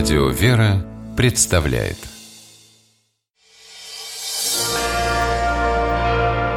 Радио 0.00 0.30
«Вера» 0.30 0.82
представляет. 1.14 1.98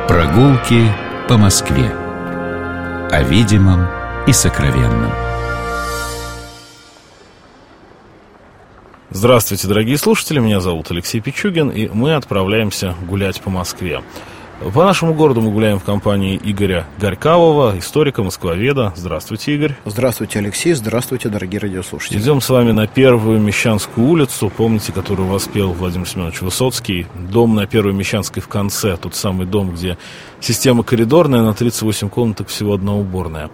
Прогулки 0.07 0.89
по 1.27 1.37
Москве. 1.37 1.89
О 3.11 3.21
видимом 3.23 3.85
и 4.27 4.31
сокровенном. 4.31 5.11
Здравствуйте, 9.09 9.67
дорогие 9.67 9.97
слушатели, 9.97 10.39
меня 10.39 10.61
зовут 10.61 10.89
Алексей 10.91 11.19
Пичугин, 11.19 11.69
и 11.69 11.89
мы 11.89 12.15
отправляемся 12.15 12.95
гулять 13.05 13.41
по 13.41 13.49
Москве. 13.49 14.01
По 14.59 14.83
нашему 14.83 15.13
городу 15.13 15.41
мы 15.41 15.51
гуляем 15.51 15.79
в 15.79 15.83
компании 15.83 16.39
Игоря 16.41 16.85
Горькавого, 16.99 17.77
историка, 17.77 18.23
москвоведа. 18.23 18.93
Здравствуйте, 18.95 19.55
Игорь. 19.55 19.75
Здравствуйте, 19.83 20.39
Алексей. 20.39 20.73
Здравствуйте, 20.73 21.29
дорогие 21.29 21.59
радиослушатели. 21.59 22.19
Идем 22.19 22.39
с 22.39 22.49
вами 22.49 22.71
на 22.71 22.87
Первую 22.87 23.39
Мещанскую 23.39 24.07
улицу, 24.07 24.51
помните, 24.55 24.93
которую 24.93 25.27
воспел 25.27 25.73
Владимир 25.73 26.07
Семенович 26.07 26.41
Высоцкий. 26.41 27.07
Дом 27.15 27.55
на 27.55 27.65
Первой 27.65 27.93
Мещанской 27.93 28.41
в 28.41 28.47
конце, 28.47 28.95
тот 28.95 29.15
самый 29.15 29.47
дом, 29.47 29.71
где 29.71 29.97
система 30.39 30.83
коридорная, 30.83 31.41
на 31.41 31.53
38 31.53 32.09
комнаток 32.09 32.47
всего 32.47 32.75
одна 32.75 32.93
уборная. 32.95 33.49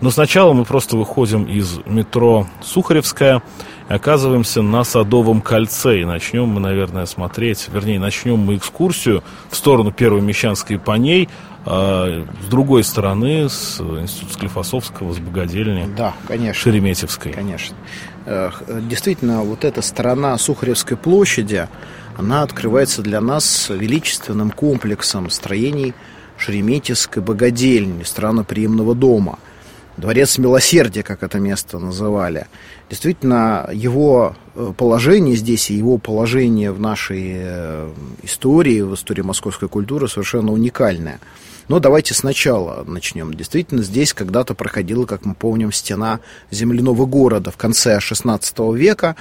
Но 0.00 0.10
сначала 0.10 0.52
мы 0.52 0.64
просто 0.64 0.96
выходим 0.96 1.44
из 1.44 1.78
метро 1.86 2.46
Сухаревская, 2.60 3.42
оказываемся 3.88 4.62
на 4.62 4.84
Садовом 4.84 5.40
кольце. 5.40 6.00
И 6.00 6.04
начнем 6.04 6.48
мы, 6.48 6.60
наверное, 6.60 7.06
смотреть, 7.06 7.68
вернее, 7.72 7.98
начнем 7.98 8.38
мы 8.38 8.56
экскурсию 8.56 9.22
в 9.50 9.56
сторону 9.56 9.92
Первой 9.92 10.20
Мещанской 10.20 10.78
по 10.78 10.92
ней, 10.92 11.28
а 11.64 12.24
с 12.44 12.48
другой 12.48 12.84
стороны, 12.84 13.48
с 13.48 13.80
Института 13.80 14.32
Склифосовского, 14.34 15.12
с 15.12 15.18
Богодельни. 15.18 15.88
Да, 15.96 16.14
конечно. 16.26 16.60
Шереметьевской. 16.60 17.32
Конечно. 17.32 17.76
Действительно, 18.68 19.42
вот 19.42 19.64
эта 19.64 19.82
сторона 19.82 20.36
Сухаревской 20.38 20.96
площади, 20.96 21.68
она 22.16 22.42
открывается 22.42 23.02
для 23.02 23.20
нас 23.20 23.70
величественным 23.70 24.50
комплексом 24.50 25.30
строений 25.30 25.94
Шереметьевской 26.36 27.22
богадельни, 27.22 28.02
страноприимного 28.02 28.94
дома– 28.94 29.38
Дворец 29.96 30.38
Милосердия, 30.38 31.02
как 31.02 31.22
это 31.22 31.38
место 31.38 31.78
называли. 31.78 32.46
Действительно, 32.88 33.68
его 33.72 34.34
э, 34.54 34.72
положение 34.76 35.36
здесь 35.36 35.70
и 35.70 35.74
его 35.74 35.98
положение 35.98 36.72
в 36.72 36.80
нашей 36.80 37.32
э, 37.34 37.90
истории, 38.22 38.80
в 38.80 38.94
истории 38.94 39.22
московской 39.22 39.68
культуры 39.68 40.08
совершенно 40.08 40.52
уникальное. 40.52 41.20
Но 41.68 41.78
давайте 41.78 42.14
сначала 42.14 42.84
начнем. 42.86 43.34
Действительно, 43.34 43.82
здесь 43.82 44.12
когда-то 44.12 44.54
проходила, 44.54 45.06
как 45.06 45.24
мы 45.24 45.34
помним, 45.34 45.72
стена 45.72 46.20
земляного 46.50 47.06
города 47.06 47.50
в 47.50 47.56
конце 47.56 47.98
XVI 47.98 48.76
века. 48.76 49.16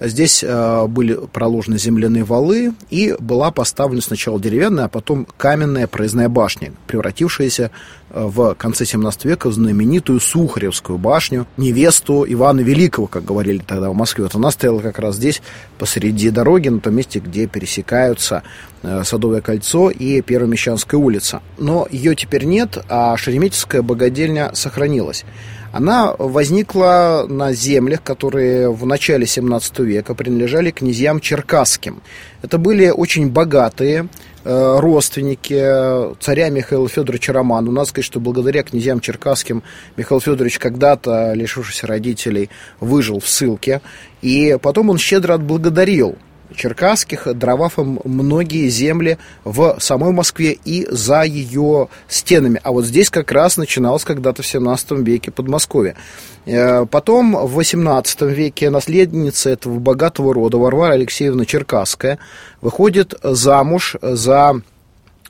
Здесь 0.00 0.42
э, 0.42 0.86
были 0.88 1.18
проложены 1.32 1.78
земляные 1.78 2.24
валы, 2.24 2.74
и 2.90 3.14
была 3.20 3.50
поставлена 3.52 4.02
сначала 4.02 4.40
деревянная, 4.40 4.86
а 4.86 4.88
потом 4.88 5.26
каменная 5.36 5.86
проездная 5.86 6.28
башня, 6.28 6.72
превратившаяся 6.88 7.70
э, 8.10 8.24
в 8.24 8.54
конце 8.54 8.84
17 8.84 9.24
века 9.24 9.48
в 9.48 9.52
знаменитую 9.52 10.18
Сухаревскую 10.18 10.98
башню, 10.98 11.46
невесту 11.56 12.24
Ивана 12.26 12.60
Великого, 12.60 13.06
как 13.06 13.24
говорили 13.24 13.62
тогда 13.64 13.90
в 13.90 13.94
Москве. 13.94 14.24
Вот 14.24 14.34
она 14.34 14.50
стояла 14.50 14.80
как 14.80 14.98
раз 14.98 15.14
здесь, 15.14 15.42
посреди 15.78 16.30
дороги, 16.30 16.68
на 16.68 16.80
том 16.80 16.94
месте, 16.94 17.20
где 17.20 17.46
пересекаются 17.46 18.42
э, 18.82 19.02
Садовое 19.04 19.42
кольцо 19.42 19.90
и 19.90 20.22
Первомещанская 20.22 20.98
улица. 20.98 21.40
Но 21.56 21.86
ее 21.88 22.16
теперь 22.16 22.44
нет, 22.44 22.78
а 22.88 23.16
Шереметьевская 23.16 23.82
богадельня 23.82 24.50
сохранилась. 24.54 25.24
Она 25.74 26.14
возникла 26.18 27.26
на 27.28 27.52
землях, 27.52 28.00
которые 28.00 28.70
в 28.70 28.86
начале 28.86 29.26
17 29.26 29.80
века 29.80 30.14
принадлежали 30.14 30.70
князьям 30.70 31.18
черкасским. 31.18 32.00
Это 32.42 32.58
были 32.58 32.90
очень 32.90 33.28
богатые 33.28 34.06
э, 34.44 34.78
родственники 34.78 36.14
царя 36.20 36.50
Михаила 36.50 36.88
Федоровича 36.88 37.32
Романа. 37.32 37.72
Нас 37.72 37.88
сказать, 37.88 38.04
что 38.04 38.20
благодаря 38.20 38.62
князьям 38.62 39.00
черкасским 39.00 39.64
Михаил 39.96 40.20
Федорович 40.20 40.60
когда-то, 40.60 41.32
лишившись 41.32 41.82
родителей, 41.82 42.50
выжил 42.78 43.18
в 43.18 43.26
ссылке. 43.28 43.80
И 44.22 44.56
потом 44.62 44.90
он 44.90 44.98
щедро 44.98 45.34
отблагодарил 45.34 46.16
черкасских, 46.56 47.28
даровав 47.34 47.78
им 47.78 48.00
многие 48.04 48.68
земли 48.68 49.18
в 49.44 49.76
самой 49.78 50.12
Москве 50.12 50.58
и 50.64 50.86
за 50.90 51.22
ее 51.22 51.88
стенами. 52.08 52.60
А 52.62 52.72
вот 52.72 52.84
здесь 52.84 53.10
как 53.10 53.32
раз 53.32 53.56
начиналось 53.56 54.04
когда-то 54.04 54.42
в 54.42 54.46
17 54.46 54.92
веке 54.92 55.30
Подмосковье. 55.30 55.96
Э, 56.46 56.86
потом 56.86 57.34
в 57.34 57.54
18 57.54 58.22
веке 58.22 58.70
наследница 58.70 59.50
этого 59.50 59.78
богатого 59.78 60.34
рода 60.34 60.58
Варвара 60.58 60.92
Алексеевна 60.92 61.44
Черкасская 61.44 62.18
выходит 62.60 63.14
замуж 63.22 63.96
за 64.00 64.62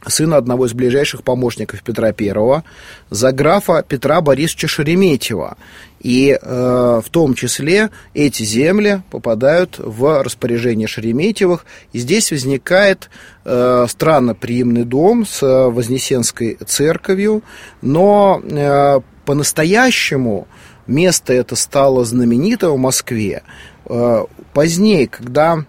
сына 0.06 0.36
одного 0.36 0.66
из 0.66 0.72
ближайших 0.72 1.22
помощников 1.22 1.82
Петра 1.82 2.08
I, 2.08 2.62
за 3.10 3.32
графа 3.32 3.84
Петра 3.86 4.20
Борисовича 4.20 4.68
Шереметьева. 4.68 5.56
И 6.00 6.38
э, 6.40 7.00
в 7.04 7.08
том 7.10 7.34
числе 7.34 7.90
эти 8.12 8.42
земли 8.42 9.02
попадают 9.10 9.78
в 9.78 10.22
распоряжение 10.22 10.86
Шереметьевых. 10.86 11.64
И 11.92 11.98
здесь 11.98 12.30
возникает 12.30 13.08
э, 13.44 13.86
странноприимный 13.88 14.84
дом 14.84 15.24
с 15.24 15.40
Вознесенской 15.42 16.58
церковью. 16.66 17.42
Но 17.80 18.42
э, 18.44 19.00
по-настоящему 19.24 20.46
место 20.86 21.32
это 21.32 21.56
стало 21.56 22.04
знаменито 22.04 22.70
в 22.70 22.78
Москве. 22.78 23.42
Э, 23.86 24.24
позднее, 24.52 25.08
когда 25.08 25.64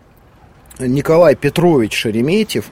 Николай 0.80 1.36
Петрович 1.36 1.94
Шереметьев 1.94 2.66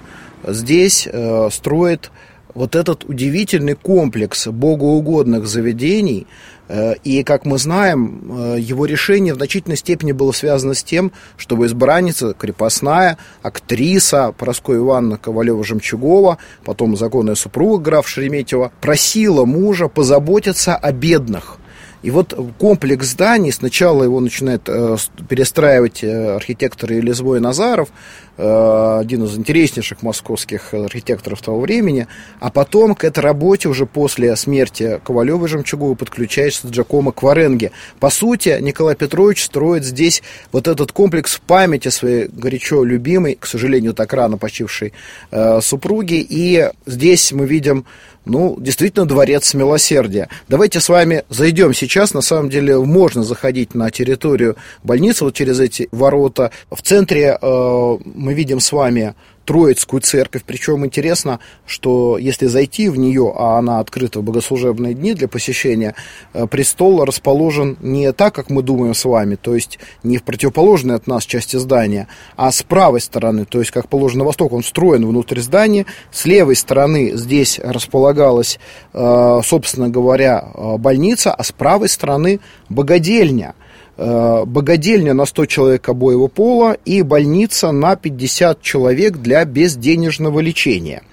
здесь 0.48 1.08
э, 1.12 1.50
строит 1.52 2.12
вот 2.54 2.76
этот 2.76 3.04
удивительный 3.06 3.76
комплекс 3.76 4.48
богоугодных 4.48 5.48
заведений, 5.48 6.28
э, 6.68 6.96
и, 7.04 7.24
как 7.24 7.46
мы 7.46 7.58
знаем, 7.58 8.54
э, 8.56 8.60
его 8.60 8.86
решение 8.86 9.34
в 9.34 9.38
значительной 9.38 9.78
степени 9.78 10.12
было 10.12 10.32
связано 10.32 10.74
с 10.74 10.84
тем, 10.84 11.12
чтобы 11.38 11.66
избранница, 11.66 12.34
крепостная, 12.34 13.18
актриса 13.42 14.34
Парасковья 14.38 14.82
Ивановна 14.82 15.20
Ковалева-Жемчугова, 15.22 16.38
потом 16.64 16.96
законная 16.96 17.36
супруга 17.36 17.84
граф 17.84 18.08
Шереметьева, 18.08 18.72
просила 18.82 19.46
мужа 19.46 19.88
позаботиться 19.88 20.76
о 20.76 20.92
бедных. 20.92 21.58
И 22.04 22.12
вот 22.12 22.38
комплекс 22.60 23.08
зданий, 23.08 23.52
сначала 23.52 24.04
его 24.04 24.20
начинает 24.20 24.64
э, 24.68 24.98
перестраивать 25.30 26.04
э, 26.04 26.36
архитектор 26.36 26.92
Елизбой 26.92 27.40
Назаров, 27.40 27.90
э, 28.38 28.98
один 29.00 29.24
из 29.24 29.38
интереснейших 29.38 30.04
московских 30.04 30.74
архитекторов 30.74 31.42
того 31.42 31.62
времени, 31.62 32.08
а 32.42 32.52
потом 32.52 32.94
к 32.94 33.06
этой 33.06 33.22
работе 33.22 33.70
уже 33.70 33.86
после 33.86 34.36
смерти 34.36 35.00
Ковалева 35.06 35.48
Жемчугова 35.48 35.96
подключается 35.96 36.68
Джакомо 36.68 37.14
Кваренге. 37.14 37.72
По 38.02 38.10
сути, 38.10 38.58
Николай 38.60 38.96
Петрович 38.96 39.46
строит 39.46 39.86
здесь 39.86 40.24
вот 40.52 40.68
этот 40.68 40.92
комплекс 40.92 41.36
в 41.36 41.42
памяти 41.42 41.88
своей 41.88 42.28
горячо 42.28 42.84
любимой, 42.84 43.38
к 43.40 43.46
сожалению, 43.46 43.94
так 43.94 44.12
рано 44.12 44.38
почившей 44.38 44.92
э, 45.32 45.62
супруги, 45.62 46.16
и 46.16 46.70
здесь 46.86 47.32
мы 47.32 47.46
видим 47.46 47.86
ну, 48.26 48.56
действительно, 48.60 49.06
дворец 49.06 49.54
милосердия. 49.54 50.30
Давайте 50.48 50.80
с 50.80 50.90
вами 50.90 51.24
зайдем 51.30 51.74
сейчас. 51.74 52.14
На 52.14 52.22
самом 52.22 52.50
деле, 52.50 52.78
можно 52.80 53.24
заходить 53.24 53.76
на 53.76 53.92
территорию 53.92 54.56
больницы 54.84 55.26
вот 55.26 55.34
через 55.34 55.60
эти 55.60 55.90
ворота. 55.92 56.52
В 56.72 56.82
центре 56.82 57.38
э, 57.40 57.98
мы 58.06 58.34
видим 58.34 58.60
с 58.60 58.72
вами 58.72 59.16
Троицкую 59.46 60.02
церковь. 60.02 60.44
Причем 60.46 60.86
интересно, 60.86 61.40
что 61.66 62.18
если 62.18 62.48
зайти 62.48 62.90
в 62.90 62.98
нее, 62.98 63.34
а 63.36 63.58
она 63.58 63.80
открыта 63.80 64.20
в 64.20 64.24
богослужебные 64.24 64.94
дни 64.94 65.14
для 65.14 65.28
посещения, 65.28 65.96
э, 66.34 66.48
престол 66.48 67.04
расположен 67.04 67.78
не 67.82 68.12
так, 68.14 68.34
как 68.34 68.50
мы 68.50 68.62
думаем 68.62 68.94
с 68.94 69.06
вами, 69.06 69.36
то 69.36 69.56
есть 69.56 69.80
не 70.04 70.18
в 70.18 70.24
противоположной 70.24 70.96
от 70.96 71.08
нас 71.08 71.26
части 71.26 71.58
здания, 71.58 72.08
а 72.36 72.52
с 72.52 72.64
правой 72.64 73.02
стороны, 73.02 73.46
то 73.46 73.60
есть 73.60 73.72
как 73.72 73.90
положено 73.90 74.24
восток, 74.24 74.54
он 74.54 74.62
встроен 74.62 75.06
внутрь 75.06 75.40
здания. 75.40 75.86
С 76.12 76.26
левой 76.26 76.56
стороны 76.56 77.12
здесь 77.16 77.60
располагалась, 77.64 78.60
э, 78.94 79.42
собственно 79.44 79.90
говоря, 79.90 80.52
э, 80.54 80.78
больница, 80.78 81.34
а 81.34 81.44
с 81.44 81.52
правой 81.52 81.90
стороны 81.90 82.40
богадельня– 82.70 83.56
богадельня 83.98 85.14
на 85.14 85.26
100 85.26 85.46
человек 85.46 85.90
обоего 85.90 86.28
пола 86.28 86.78
и 86.86 87.02
больница 87.04 87.72
на 87.72 87.96
50 87.96 88.62
человек 88.62 89.18
для 89.18 89.46
безденежного 89.46 90.40
лечения. 90.40 91.04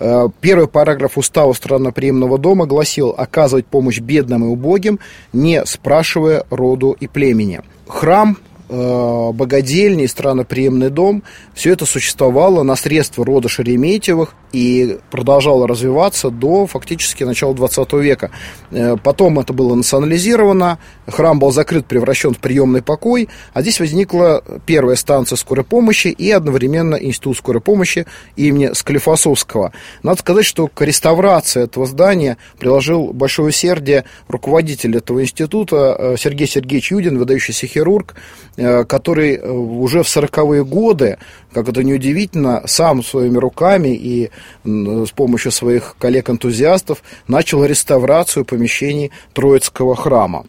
Э, 0.00 0.28
первый 0.40 0.66
параграф 0.66 1.18
устава 1.18 1.52
странноприемного 1.52 2.38
дома 2.38 2.66
гласил 2.66 3.14
оказывать 3.16 3.66
помощь 3.66 4.00
бедным 4.00 4.44
и 4.44 4.48
убогим, 4.48 4.98
не 5.32 5.64
спрашивая 5.66 6.44
роду 6.50 6.96
и 6.98 7.06
племени. 7.06 7.60
Храм 7.86 8.38
богадельни, 8.70 10.06
странноприемный 10.06 10.90
дом, 10.90 11.22
все 11.54 11.72
это 11.72 11.86
существовало 11.86 12.62
на 12.62 12.76
средства 12.76 13.24
рода 13.24 13.48
Шереметьевых 13.48 14.34
и 14.52 14.98
продолжала 15.10 15.66
развиваться 15.68 16.30
до 16.30 16.66
фактически 16.66 17.24
начала 17.24 17.54
20 17.54 17.92
века. 17.94 18.30
Э, 18.70 18.96
потом 19.02 19.38
это 19.38 19.52
было 19.52 19.74
национализировано, 19.74 20.78
храм 21.06 21.38
был 21.38 21.52
закрыт, 21.52 21.86
превращен 21.86 22.34
в 22.34 22.38
приемный 22.38 22.82
покой, 22.82 23.28
а 23.52 23.62
здесь 23.62 23.80
возникла 23.80 24.42
первая 24.66 24.96
станция 24.96 25.36
скорой 25.36 25.64
помощи 25.64 26.08
и 26.08 26.30
одновременно 26.30 26.96
институт 26.96 27.36
скорой 27.36 27.60
помощи 27.60 28.06
имени 28.36 28.70
Склифосовского. 28.72 29.72
Надо 30.02 30.20
сказать, 30.20 30.46
что 30.46 30.66
к 30.66 30.82
реставрации 30.82 31.64
этого 31.64 31.86
здания 31.86 32.36
приложил 32.58 33.12
большое 33.12 33.48
усердие 33.48 34.04
руководитель 34.28 34.96
этого 34.96 35.22
института 35.22 35.96
э, 35.98 36.16
Сергей 36.18 36.46
Сергеевич 36.46 36.90
Юдин, 36.90 37.18
выдающийся 37.18 37.66
хирург, 37.66 38.14
э, 38.56 38.59
который 38.86 39.40
уже 39.40 40.02
в 40.02 40.06
40-е 40.06 40.64
годы, 40.64 41.18
как 41.52 41.68
это 41.68 41.82
неудивительно, 41.82 42.62
сам 42.66 43.02
своими 43.02 43.38
руками 43.38 43.88
и 43.88 44.30
с 44.64 45.10
помощью 45.10 45.52
своих 45.52 45.96
коллег-энтузиастов 45.98 47.02
начал 47.28 47.64
реставрацию 47.64 48.44
помещений 48.44 49.10
Троицкого 49.32 49.96
храма. 49.96 50.44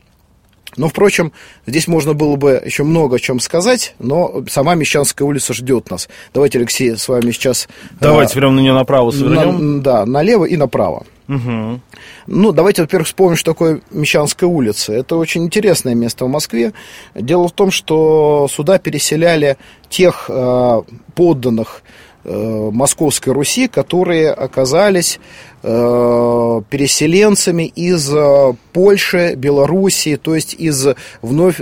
Но, 0.77 0.87
впрочем, 0.87 1.31
здесь 1.65 1.87
можно 1.87 2.13
было 2.13 2.35
бы 2.35 2.61
еще 2.63 2.83
много 2.83 3.17
о 3.17 3.19
чем 3.19 3.39
сказать, 3.39 3.95
но 3.99 4.43
сама 4.49 4.75
Мещанская 4.75 5.27
улица 5.27 5.53
ждет 5.53 5.89
нас. 5.89 6.07
Давайте, 6.33 6.59
Алексей, 6.59 6.95
с 6.95 7.07
вами 7.07 7.31
сейчас... 7.31 7.67
Давайте 7.99 8.33
а, 8.33 8.37
прямо 8.37 8.53
на 8.53 8.59
нее 8.61 8.73
направо 8.73 9.11
свернем. 9.11 9.77
На, 9.77 9.83
да, 9.83 10.05
налево 10.05 10.45
и 10.45 10.55
направо. 10.55 11.05
Угу. 11.27 11.79
Ну, 12.27 12.51
давайте, 12.51 12.81
во-первых, 12.81 13.07
вспомним, 13.07 13.37
что 13.37 13.51
такое 13.51 13.81
Мещанская 13.91 14.49
улица. 14.49 14.93
Это 14.93 15.15
очень 15.15 15.43
интересное 15.43 15.95
место 15.95 16.25
в 16.25 16.29
Москве. 16.29 16.73
Дело 17.15 17.47
в 17.47 17.51
том, 17.51 17.71
что 17.71 18.47
сюда 18.51 18.79
переселяли 18.79 19.57
тех 19.89 20.25
э, 20.29 20.81
подданных 21.15 21.83
Э, 21.83 22.10
Московской 22.23 23.33
Руси, 23.33 23.67
которые 23.67 24.31
оказались 24.31 25.19
э, 25.63 26.61
переселенцами 26.69 27.63
из 27.63 28.13
э, 28.13 28.53
Польши, 28.73 29.33
Белоруссии, 29.35 30.17
то 30.17 30.35
есть 30.35 30.53
из 30.53 30.87
вновь 31.21 31.57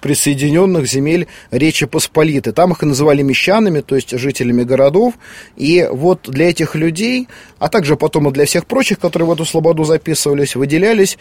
присоединенных 0.00 0.86
земель 0.86 1.26
Речи 1.50 1.86
Посполитой. 1.86 2.52
Там 2.52 2.72
их 2.72 2.82
называли 2.82 3.22
мещанами, 3.22 3.80
то 3.80 3.96
есть 3.96 4.16
жителями 4.16 4.62
городов. 4.62 5.14
И 5.56 5.88
вот 5.90 6.28
для 6.28 6.50
этих 6.50 6.74
людей, 6.74 7.28
а 7.58 7.68
также 7.68 7.96
потом 7.96 8.28
и 8.28 8.32
для 8.32 8.44
всех 8.46 8.66
прочих, 8.66 8.98
которые 8.98 9.28
в 9.28 9.32
эту 9.32 9.44
слободу 9.44 9.84
записывались, 9.84 10.54
выделялись 10.54 11.18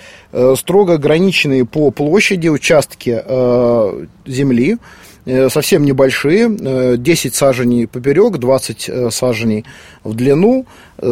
строго 0.55 0.93
ограниченные 0.93 1.65
по 1.65 1.91
площади 1.91 2.47
участки 2.47 3.21
земли, 4.25 4.73
Э, 4.73 4.79
совсем 5.49 5.83
небольшие, 5.83 6.97
10 6.97 7.31
э, 7.31 7.35
саженей 7.35 7.87
поперек, 7.87 8.37
20 8.37 8.89
э, 8.89 9.11
саженей 9.11 9.65
в 10.03 10.13
длину. 10.13 10.65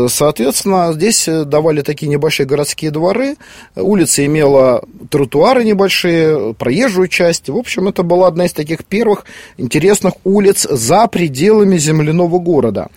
Соответственно, 0.07 0.93
здесь 0.93 1.27
давали 1.27 1.81
такие 1.81 2.07
небольшие 2.07 2.45
городские 2.45 2.91
дворы. 2.91 3.35
Улица 3.75 4.25
имела 4.25 4.83
тротуары 5.09 5.63
небольшие, 5.63 6.53
проезжую 6.53 7.07
часть. 7.07 7.49
В 7.49 7.57
общем, 7.57 7.87
это 7.87 8.03
была 8.03 8.27
одна 8.27 8.45
из 8.45 8.53
таких 8.53 8.85
первых 8.85 9.25
интересных 9.57 10.13
улиц 10.23 10.67
за 10.69 11.07
пределами 11.07 11.77
земляного 11.77 12.39
города. 12.39 12.87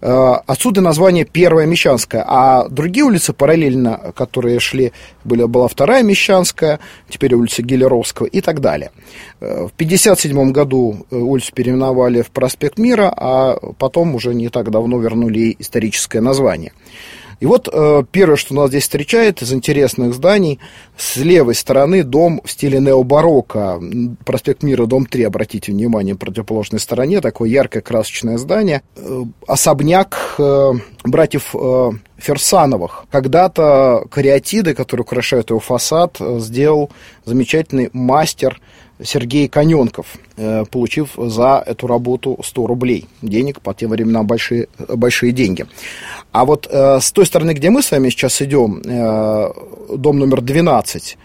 Отсюда 0.00 0.80
название 0.80 1.24
Первая 1.24 1.66
Мещанская. 1.66 2.24
А 2.26 2.68
другие 2.68 3.04
улицы 3.04 3.32
параллельно, 3.32 4.12
которые 4.14 4.60
шли, 4.60 4.92
были, 5.24 5.44
была 5.44 5.68
Вторая 5.68 6.02
Мещанская, 6.02 6.78
теперь 7.08 7.34
улица 7.34 7.62
Гелеровского 7.62 8.26
и 8.26 8.40
так 8.40 8.60
далее. 8.60 8.90
В 9.40 9.70
1957 9.74 10.52
году 10.52 11.06
э, 11.10 11.16
улицу 11.16 11.52
переименовали 11.52 12.22
в 12.22 12.30
проспект 12.30 12.78
Мира, 12.78 13.12
а 13.14 13.58
потом 13.78 14.14
уже 14.14 14.34
не 14.34 14.48
так 14.48 14.70
давно 14.70 14.98
вернули 14.98 15.54
историческое 15.58 16.20
название. 16.20 16.35
И 17.38 17.44
вот 17.44 17.68
э, 17.70 18.02
первое, 18.10 18.36
что 18.36 18.54
нас 18.54 18.70
здесь 18.70 18.84
встречает 18.84 19.42
из 19.42 19.52
интересных 19.52 20.14
зданий, 20.14 20.58
с 20.96 21.16
левой 21.16 21.54
стороны 21.54 22.02
дом 22.02 22.40
в 22.42 22.50
стиле 22.50 22.80
необарокко, 22.80 23.78
проспект 24.24 24.62
Мира, 24.62 24.86
дом 24.86 25.04
3, 25.04 25.24
обратите 25.24 25.72
внимание, 25.72 26.14
в 26.14 26.18
противоположной 26.18 26.80
стороне, 26.80 27.20
такое 27.20 27.50
яркое 27.50 27.82
красочное 27.82 28.38
здание, 28.38 28.82
э, 28.96 29.24
особняк 29.46 30.36
э, 30.38 30.72
братьев 31.04 31.54
Ферсановых. 32.16 33.04
Когда-то 33.10 34.06
кариатиды, 34.10 34.74
которые 34.74 35.02
украшают 35.04 35.50
его 35.50 35.60
фасад, 35.60 36.16
сделал 36.38 36.90
замечательный 37.26 37.90
мастер 37.92 38.60
Сергей 39.02 39.48
Коненков, 39.48 40.06
э, 40.36 40.64
получив 40.70 41.10
за 41.16 41.62
эту 41.66 41.86
работу 41.86 42.38
100 42.42 42.66
рублей. 42.66 43.06
Денег 43.22 43.60
по 43.60 43.74
тем 43.74 43.90
временам 43.90 44.26
большие, 44.26 44.68
большие 44.78 45.32
деньги. 45.32 45.66
А 46.32 46.44
вот 46.44 46.66
э, 46.70 47.00
с 47.00 47.12
той 47.12 47.26
стороны, 47.26 47.52
где 47.52 47.70
мы 47.70 47.82
с 47.82 47.90
вами 47.90 48.08
сейчас 48.08 48.40
идем, 48.40 48.80
э, 48.84 49.52
дом 49.96 50.18
номер 50.18 50.40
12, 50.40 51.18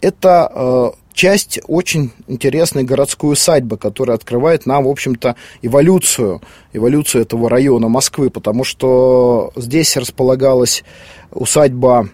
это 0.00 0.92
часть 1.14 1.60
очень 1.68 2.10
интересной 2.26 2.82
городской 2.82 3.34
усадьбы, 3.34 3.76
которая 3.76 4.16
открывает 4.16 4.66
нам, 4.66 4.84
в 4.84 4.88
общем-то, 4.88 5.36
эволюцию, 5.60 6.40
эволюцию 6.72 7.22
этого 7.22 7.48
района 7.48 7.88
Москвы, 7.88 8.30
потому 8.30 8.64
что 8.64 9.52
здесь 9.54 9.96
располагалась 9.96 10.82
усадьба 11.30 12.08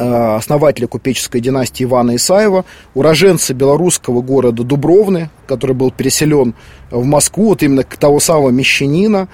основателя 0.00 0.86
купеческой 0.86 1.40
династии 1.40 1.84
Ивана 1.84 2.16
Исаева, 2.16 2.64
уроженца 2.94 3.54
белорусского 3.54 4.22
города 4.22 4.62
Дубровны, 4.64 5.30
который 5.46 5.74
был 5.74 5.90
переселен 5.90 6.54
в 6.90 7.04
Москву, 7.04 7.48
вот 7.48 7.62
именно 7.62 7.84
к 7.84 7.96
того 7.96 8.20
самого 8.20 8.50
мещанина, 8.50 9.28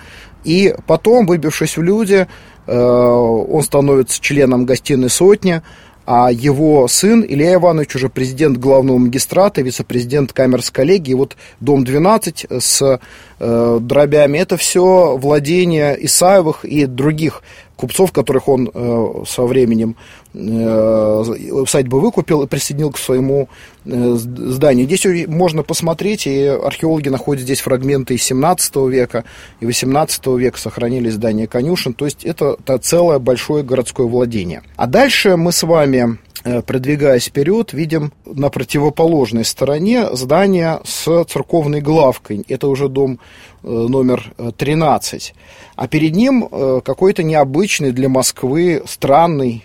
и 0.45 0.75
потом, 0.87 1.27
выбившись 1.27 1.77
в 1.77 1.83
люди, 1.83 2.27
э, 2.67 2.79
он 2.79 3.63
становится 3.63 4.21
членом 4.21 4.65
гостиной 4.65 5.11
сотни, 5.11 5.63
а 6.07 6.31
его 6.31 6.87
сын 6.87 7.25
Илья 7.27 7.55
Иванович 7.55 7.97
уже 7.97 8.09
президент 8.09 8.59
главного 8.59 8.97
магистрата, 8.97 9.61
вице-президент 9.61 10.33
камерс 10.33 10.71
коллегии. 10.71 11.15
Вот 11.15 11.37
дом 11.59 11.85
12 11.85 12.47
с 12.49 13.01
э, 13.41 13.79
дробями, 13.81 14.39
это 14.39 14.57
все 14.57 15.17
владение 15.17 15.97
Исаевых 16.07 16.65
и 16.65 16.87
других 16.87 17.43
купцов, 17.75 18.13
которых 18.13 18.49
он 18.49 18.71
э, 18.73 19.25
со 19.27 19.43
временем 19.43 19.97
э, 20.37 21.51
усадьбы 21.53 22.01
выкупил 22.01 22.43
и 22.43 22.47
присоединил 22.47 22.93
к 22.93 22.99
своему 22.99 23.49
э, 23.85 24.15
зданию. 24.15 24.87
Здесь 24.87 25.27
можно 25.27 25.63
посмотреть, 25.63 26.27
и 26.27 26.45
археологи 26.45 27.09
находят 27.09 27.43
здесь 27.43 27.61
фрагменты 27.61 28.15
из 28.15 28.23
17 28.23 28.77
века 28.89 29.25
и 29.61 29.67
18 29.67 30.27
века, 30.27 30.59
сохранились 30.59 31.15
здания 31.15 31.47
конюшен, 31.47 31.95
то 31.95 32.05
есть 32.05 32.25
это, 32.25 32.57
это 32.65 32.79
целое 32.79 33.19
большое 33.19 33.65
городское 33.65 34.07
владение. 34.07 34.63
А 34.77 34.87
дальше 34.87 35.37
мы 35.37 35.53
с 35.53 35.63
вами 35.63 36.19
Э, 36.47 36.63
продвигаясь 36.63 37.27
вперед, 37.27 37.73
видим 37.73 38.13
на 38.25 38.51
противоположной 38.51 39.45
стороне 39.45 40.15
здание 40.15 40.79
с 40.85 41.25
церковной 41.25 41.81
главкой. 41.81 42.45
Это 42.47 42.69
уже 42.69 42.89
дом 42.89 43.19
номер 43.63 44.33
13. 44.57 45.35
А 45.75 45.89
перед 45.89 46.15
ним 46.15 46.49
какой-то 46.85 47.25
необычный 47.25 47.91
для 47.91 48.09
Москвы, 48.09 48.85
странный, 48.87 49.65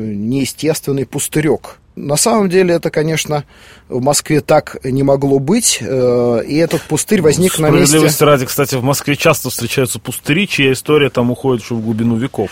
неестественный 0.00 1.06
пустырек. 1.06 1.78
На 1.96 2.16
самом 2.16 2.48
деле 2.48 2.74
это, 2.74 2.90
конечно, 2.90 3.44
в 3.88 4.00
Москве 4.00 4.40
так 4.40 4.78
не 4.84 5.02
могло 5.02 5.38
быть, 5.38 5.80
и 5.82 5.84
этот 5.84 6.82
пустырь 6.82 7.20
возник 7.20 7.58
на 7.58 7.68
месте... 7.68 7.86
Справедливости 7.86 8.22
ради, 8.22 8.46
кстати, 8.46 8.74
в 8.76 8.82
Москве 8.82 9.16
часто 9.16 9.50
встречаются 9.50 9.98
пустыри, 9.98 10.48
чья 10.48 10.72
история 10.72 11.10
там 11.10 11.30
уходит 11.30 11.64
уже 11.64 11.74
в 11.74 11.82
глубину 11.84 12.16
веков. 12.16 12.50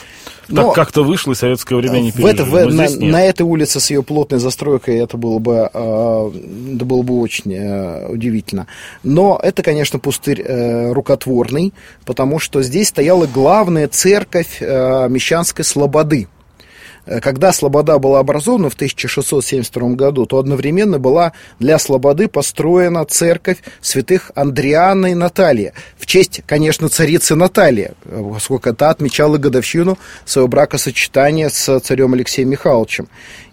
Но 0.49 0.67
так 0.67 0.75
как-то 0.75 1.05
вышло, 1.05 1.33
и 1.33 1.35
советское 1.35 1.77
время 1.77 2.01
не 2.01 2.11
пережили. 2.11 2.43
В 2.43 2.55
это, 2.55 2.69
в, 2.69 2.75
на, 2.75 2.89
на 2.91 3.25
этой 3.25 3.43
улице 3.43 3.81
с 3.81 3.91
ее 3.91 4.03
плотной 4.03 4.39
застройкой 4.39 4.97
это 4.97 5.17
было 5.17 5.39
бы, 5.39 5.71
э, 5.73 6.31
это 6.75 6.85
было 6.85 7.03
бы 7.03 7.21
очень 7.21 7.55
э, 7.55 8.09
удивительно. 8.09 8.67
Но 9.03 9.39
это, 9.43 9.63
конечно, 9.63 9.99
пустырь 9.99 10.43
э, 10.43 10.93
рукотворный, 10.93 11.73
потому 12.05 12.39
что 12.39 12.63
здесь 12.63 12.89
стояла 12.89 13.27
главная 13.27 13.89
церковь 13.89 14.59
э, 14.61 15.09
Мещанской 15.09 15.65
Слободы. 15.65 16.29
Когда 17.23 17.53
Слобода 17.53 17.99
была 17.99 18.19
образована 18.21 18.69
в 18.69 18.75
1672 18.75 19.91
году, 19.91 20.27
то 20.27 20.39
одновременно 20.39 20.99
была 20.99 21.33
для 21.59 21.79
Слободы 21.79 22.29
построена 22.29 23.05
церковь 23.05 23.59
святых 23.81 24.31
Андриана 24.35 25.07
и 25.07 25.15
Наталья. 25.15 25.73
В 25.97 26.07
честь, 26.07 26.43
конечно, 26.47 26.89
царицы 26.89 27.35
Натальи, 27.35 27.93
поскольку 28.05 28.75
та 28.75 28.91
отмечала 28.91 29.39
годовщину 29.39 29.99
своего 30.25 30.49
бракосочетания 30.49 31.49
с 31.49 31.81
царем 31.81 32.15
Алексеем 32.15 32.51
Михайловичем. 32.51 33.09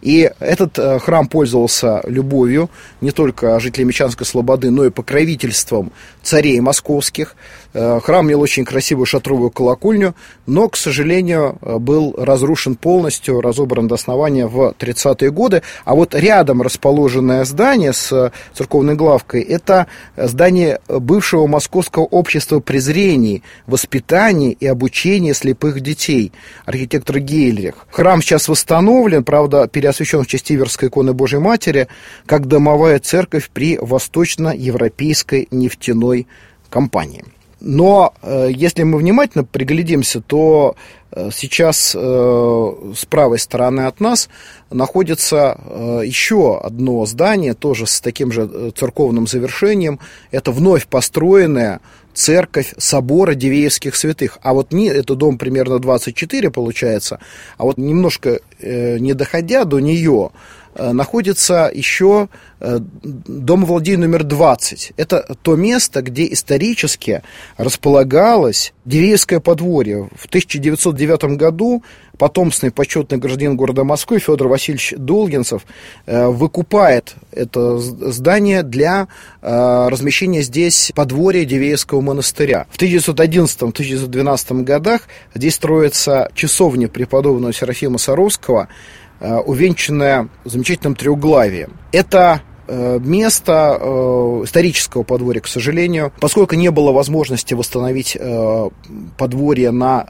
И 0.06 0.32
этот 0.40 0.78
э, 0.78 1.00
храм 1.00 1.28
пользовался 1.28 2.02
любовью 2.06 2.70
не 3.02 3.10
только 3.10 3.60
жителей 3.60 3.86
Мещанской 3.86 4.24
Слободы, 4.24 4.70
но 4.70 4.86
и 4.86 4.92
покровительством 4.92 5.92
царей 6.22 6.60
московских. 6.60 7.36
Э, 7.74 8.00
храм 8.04 8.28
имел 8.28 8.42
очень 8.42 8.66
красивую 8.66 9.08
шатровую 9.08 9.50
колокольню, 9.50 10.14
но, 10.46 10.70
к 10.70 10.78
сожалению, 10.78 11.58
был 11.60 12.14
разрушен 12.20 12.76
полностью 12.76 13.42
разобран 13.42 13.88
до 13.88 13.96
основания 13.96 14.46
в 14.46 14.76
30-е 14.78 15.32
годы. 15.32 15.64
А 15.86 15.96
вот 15.96 16.14
рядом 16.14 16.62
расположенное 16.62 17.44
здание 17.44 17.92
с 17.92 18.32
церковной 18.54 18.94
главкой– 18.94 19.42
это 19.42 19.88
здание 20.16 20.82
бывшего 20.88 21.48
Московского 21.48 22.04
общества 22.04 22.60
презрений, 22.60 23.42
воспитания 23.66 24.52
и 24.52 24.68
обучения 24.68 25.34
слепых 25.34 25.82
детей, 25.82 26.32
архитектор 26.68 27.18
Гейльрих. 27.18 27.74
Храм 27.90 28.22
сейчас 28.22 28.48
восстановлен, 28.48 29.24
правда, 29.24 29.68
переосвящен 29.96 30.24
в 30.24 30.28
честь 30.28 30.52
Иверской 30.52 30.90
иконы 30.90 31.14
Божьей 31.14 31.40
Матери, 31.40 31.88
как 32.26 32.48
домовая 32.48 33.00
церковь 33.00 33.50
при 33.54 33.78
восточноевропейской 33.78 35.48
нефтяной 35.52 36.28
компании. 36.70 37.24
Но 37.62 38.14
э, 38.22 38.50
если 38.52 38.84
мы 38.84 39.00
внимательно 39.00 39.44
приглядимся, 39.44 40.22
то 40.22 40.76
э, 41.12 41.30
сейчас 41.34 41.96
э, 41.96 42.94
с 42.96 43.06
правой 43.06 43.40
стороны 43.40 43.82
от 43.82 44.00
нас 44.00 44.30
находится 44.70 45.58
э, 45.58 46.02
еще 46.06 46.60
одно 46.60 47.06
здание, 47.06 47.54
тоже 47.54 47.88
с 47.88 48.02
таким 48.02 48.32
же 48.32 48.50
э, 48.52 48.72
церковным 48.76 49.26
завершением. 49.26 50.00
Это 50.32 50.52
вновь 50.52 50.86
построенная 50.88 51.80
церковь 52.16 52.74
собора 52.78 53.36
Дивеевских 53.36 53.96
святых. 53.96 54.40
А 54.42 54.54
вот 54.54 54.72
не, 54.74 54.88
это 54.88 55.14
дом 55.16 55.38
примерно 55.38 55.78
24 55.80 56.50
получается, 56.50 57.20
а 57.58 57.66
вот 57.66 57.78
немножко 57.78 58.40
э, 58.60 58.98
не 58.98 59.14
доходя 59.14 59.66
до 59.66 59.80
нее, 59.80 60.32
находится 60.76 61.72
еще 61.74 62.28
э, 62.60 62.80
дом 62.82 63.66
владений 63.66 64.06
номер 64.06 64.24
20. 64.24 64.94
Это 64.98 65.36
то 65.42 65.56
место, 65.56 66.02
где 66.02 66.32
исторически 66.32 67.22
располагалось 67.58 68.74
Дивеевское 68.84 69.40
подворье. 69.40 70.10
В 70.16 70.26
1909 70.26 71.38
году 71.38 71.84
потомственный 72.18 72.72
почетный 72.72 73.18
гражданин 73.18 73.58
города 73.58 73.84
Москвы 73.84 74.20
Федор 74.20 74.48
Васильевич 74.48 74.94
Долгинцев 74.98 75.66
э, 76.06 76.28
выкупает 76.28 77.16
это 77.32 77.78
здание 77.78 78.64
для 78.64 79.08
размещения 79.42 80.42
здесь 80.42 80.92
подворья 80.96 81.46
Дивеевского 81.46 82.02
монастыря. 82.02 82.66
В 82.72 82.78
1911-1912 82.78 84.64
годах 84.64 85.02
здесь 85.34 85.56
строится 85.56 86.32
часовня 86.34 86.88
преподобного 86.88 87.54
Серафима 87.54 87.98
Саровского, 87.98 88.68
Э, 88.68 88.72
увенчанная 89.20 90.28
замечательным 90.44 90.96
треуглавием. 90.96 91.74
Это 91.92 92.42
Э, 92.68 92.98
место 93.00 93.78
э, 93.80 93.86
исторического 94.46 95.04
подворья, 95.04 95.42
к 95.42 95.48
сожалению, 95.48 96.12
поскольку 96.20 96.56
не 96.56 96.72
было 96.72 96.92
возможности 96.92 97.54
восстановить 97.54 98.18
э, 98.20 98.70
подворье 99.18 99.72
на 99.72 100.08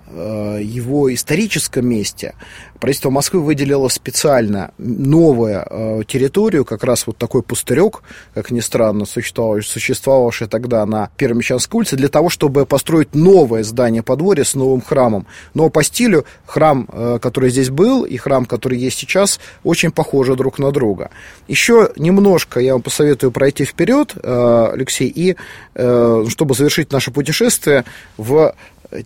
его 0.60 1.14
историческом 1.14 1.88
месте, 1.88 2.36
правительство 2.80 3.10
Москвы 3.10 3.42
выделило 3.42 3.90
специально 3.90 4.72
новую 4.78 6.06
территорию, 6.06 6.66
как 6.66 6.84
раз 6.84 7.08
вот 7.08 7.18
такой 7.18 7.42
пустырек, 7.44 8.02
как 8.34 8.52
ни 8.52 8.60
странно, 8.62 9.06
существовавший, 9.06 9.70
существовавший 9.70 10.48
тогда 10.48 10.86
на 10.86 11.10
Первомещанской 11.18 11.80
улице, 11.80 11.96
для 11.96 12.08
того, 12.08 12.30
чтобы 12.30 12.66
построить 12.66 13.14
новое 13.14 13.64
здание 13.64 14.04
подворья 14.04 14.44
с 14.44 14.56
новым 14.56 14.82
храмом. 14.82 15.28
Но 15.54 15.70
по 15.70 15.84
стилю 15.84 16.26
храм, 16.46 16.88
который 17.22 17.50
здесь 17.50 17.70
был, 17.70 18.06
и 18.06 18.18
храм, 18.18 18.46
который 18.46 18.78
есть 18.78 18.98
сейчас, 18.98 19.40
очень 19.64 19.92
похожи 19.92 20.36
друг 20.36 20.60
на 20.60 20.72
друга. 20.72 21.12
Еще 21.48 21.92
немножко 21.98 22.45
немножко 22.46 22.60
я 22.60 22.74
вам 22.74 22.82
посоветую 22.82 23.32
пройти 23.32 23.66
вперед, 23.66 24.14
э, 24.22 24.70
Алексей, 24.74 25.12
и 25.14 25.36
э, 25.75 26.25
чтобы 26.30 26.56
завершить 26.56 26.92
наше 26.92 27.12
путешествие 27.12 27.84
в 28.18 28.54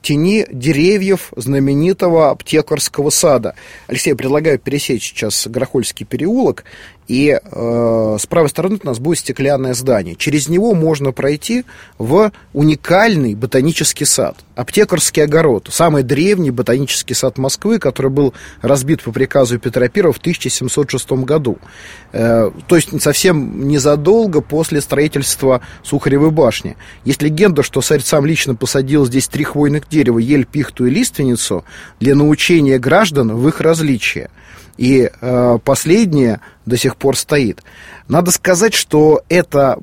тени 0.01 0.45
деревьев 0.51 1.31
знаменитого 1.35 2.29
аптекарского 2.31 3.09
сада. 3.09 3.55
Алексей, 3.87 4.13
предлагаю 4.13 4.59
пересечь 4.59 5.09
сейчас 5.09 5.47
Горохольский 5.47 6.05
переулок 6.05 6.63
и 7.09 7.39
э, 7.41 8.17
с 8.19 8.25
правой 8.27 8.49
стороны 8.49 8.79
у 8.81 8.85
нас 8.85 8.99
будет 8.99 9.17
стеклянное 9.17 9.73
здание. 9.73 10.15
Через 10.15 10.47
него 10.47 10.75
можно 10.75 11.11
пройти 11.11 11.65
в 11.97 12.31
уникальный 12.53 13.33
ботанический 13.33 14.05
сад. 14.05 14.37
Аптекарский 14.55 15.23
огород. 15.23 15.69
Самый 15.71 16.03
древний 16.03 16.51
ботанический 16.51 17.15
сад 17.15 17.39
Москвы, 17.39 17.79
который 17.79 18.11
был 18.11 18.35
разбит 18.61 19.01
по 19.01 19.11
приказу 19.11 19.57
Петра 19.57 19.87
I 19.93 20.11
в 20.11 20.17
1706 20.19 21.11
году. 21.23 21.57
Э, 22.13 22.51
то 22.67 22.75
есть 22.75 23.01
совсем 23.01 23.67
незадолго 23.67 24.41
после 24.41 24.79
строительства 24.79 25.61
Сухаревой 25.81 26.29
башни. 26.29 26.77
Есть 27.05 27.23
легенда, 27.23 27.63
что 27.63 27.81
царь 27.81 28.01
сам 28.01 28.23
лично 28.27 28.53
посадил 28.53 29.07
здесь 29.07 29.27
три 29.27 29.45
хвойных 29.45 29.89
дерева, 29.89 30.19
ель, 30.19 30.45
пихту 30.45 30.85
и 30.85 30.91
лиственницу, 30.91 31.65
для 31.99 32.13
научения 32.13 32.77
граждан 32.77 33.35
в 33.35 33.47
их 33.47 33.61
различия 33.61 34.29
и 34.79 35.11
э, 35.11 35.59
последнее 35.65 36.39
до 36.65 36.77
сих 36.77 36.95
пор 36.95 37.17
стоит. 37.17 37.61
Надо 38.07 38.31
сказать, 38.31 38.73
что 38.73 39.21
это 39.27 39.77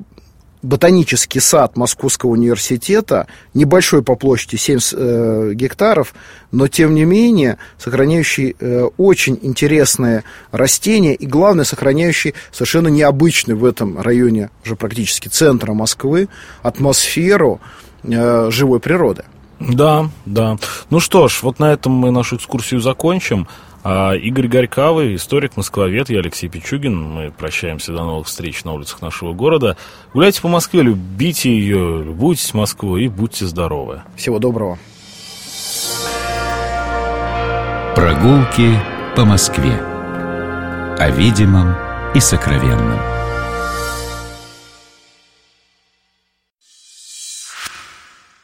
ботанический 0.63 1.39
сад 1.39 1.77
Московского 1.77 2.31
университета, 2.31 3.27
небольшой 3.53 4.01
по 4.01 4.15
площади 4.15 4.55
70 4.55 4.93
э, 4.97 5.51
гектаров, 5.53 6.15
но 6.51 6.67
тем 6.67 6.95
не 6.95 7.05
менее 7.05 7.59
сохраняющий 7.77 8.55
э, 8.59 8.87
очень 8.97 9.37
интересные 9.43 10.23
растения 10.51 11.13
и, 11.13 11.27
главное, 11.27 11.63
сохраняющий 11.63 12.33
совершенно 12.51 12.87
необычный 12.87 13.53
в 13.53 13.65
этом 13.65 14.01
районе, 14.01 14.49
уже 14.65 14.75
практически 14.75 15.27
центра 15.27 15.73
Москвы, 15.73 16.27
атмосферу 16.63 17.61
э, 18.01 18.49
живой 18.49 18.79
природы. 18.79 19.25
Да, 19.59 20.09
да. 20.25 20.57
Ну 20.89 20.99
что 20.99 21.27
ж, 21.27 21.39
вот 21.43 21.59
на 21.59 21.71
этом 21.71 21.91
мы 21.91 22.11
нашу 22.11 22.37
экскурсию 22.37 22.79
закончим. 22.79 23.47
А 23.83 24.13
Игорь 24.13 24.47
Горькавый, 24.47 25.15
историк, 25.15 25.55
москвовед, 25.55 26.09
я 26.09 26.19
Алексей 26.19 26.49
Пичугин. 26.49 27.01
Мы 27.01 27.31
прощаемся 27.31 27.93
до 27.93 28.03
новых 28.03 28.27
встреч 28.27 28.63
на 28.63 28.73
улицах 28.73 29.01
нашего 29.01 29.33
города. 29.33 29.77
Гуляйте 30.13 30.41
по 30.41 30.47
Москве, 30.47 30.81
любите 30.81 31.49
ее, 31.49 32.03
любуйтесь 32.03 32.53
Москвой 32.53 33.05
и 33.05 33.07
будьте 33.07 33.45
здоровы. 33.45 34.01
Всего 34.15 34.39
доброго. 34.39 34.77
Прогулки 37.95 38.77
по 39.15 39.25
Москве. 39.25 39.73
О 40.99 41.09
видимом 41.09 41.75
и 42.13 42.19
сокровенном. 42.19 43.16